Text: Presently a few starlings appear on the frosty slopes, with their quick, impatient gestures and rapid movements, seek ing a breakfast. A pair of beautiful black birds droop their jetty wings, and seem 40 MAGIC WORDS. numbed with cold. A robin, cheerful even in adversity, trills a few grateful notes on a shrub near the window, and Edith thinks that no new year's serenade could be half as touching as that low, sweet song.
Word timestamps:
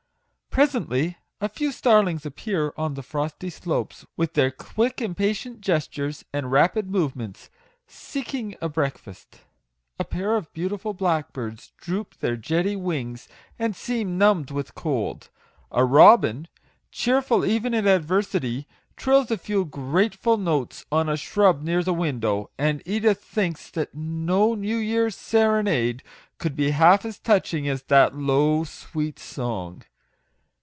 Presently 0.51 1.15
a 1.39 1.47
few 1.47 1.71
starlings 1.71 2.25
appear 2.25 2.73
on 2.75 2.95
the 2.95 3.01
frosty 3.01 3.49
slopes, 3.49 4.05
with 4.17 4.33
their 4.33 4.51
quick, 4.51 5.01
impatient 5.01 5.61
gestures 5.61 6.25
and 6.33 6.51
rapid 6.51 6.89
movements, 6.89 7.49
seek 7.87 8.33
ing 8.33 8.57
a 8.59 8.67
breakfast. 8.67 9.43
A 9.97 10.03
pair 10.03 10.35
of 10.35 10.51
beautiful 10.51 10.93
black 10.93 11.31
birds 11.31 11.71
droop 11.77 12.17
their 12.17 12.35
jetty 12.35 12.75
wings, 12.75 13.29
and 13.57 13.73
seem 13.77 14.09
40 14.09 14.09
MAGIC 14.09 14.11
WORDS. 14.11 14.19
numbed 14.19 14.51
with 14.51 14.75
cold. 14.75 15.29
A 15.71 15.85
robin, 15.85 16.49
cheerful 16.91 17.45
even 17.45 17.73
in 17.73 17.87
adversity, 17.87 18.67
trills 18.97 19.31
a 19.31 19.37
few 19.37 19.63
grateful 19.63 20.35
notes 20.35 20.85
on 20.91 21.07
a 21.07 21.15
shrub 21.15 21.61
near 21.61 21.81
the 21.81 21.93
window, 21.93 22.49
and 22.57 22.83
Edith 22.85 23.23
thinks 23.23 23.69
that 23.69 23.95
no 23.95 24.53
new 24.55 24.75
year's 24.75 25.15
serenade 25.15 26.03
could 26.39 26.57
be 26.57 26.71
half 26.71 27.05
as 27.05 27.17
touching 27.19 27.69
as 27.69 27.83
that 27.83 28.13
low, 28.15 28.65
sweet 28.65 29.17
song. 29.17 29.83